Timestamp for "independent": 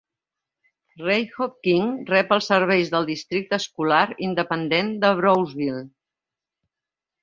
4.33-4.93